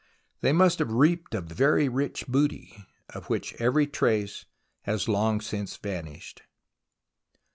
[0.41, 4.45] They must have reaped a very rich booty, of which every trace
[4.81, 6.41] has long since vanished.